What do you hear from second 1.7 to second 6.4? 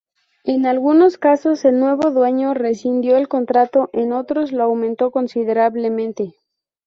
nuevo dueño rescindió el contrato; en otros, lo aumentó considerablemente.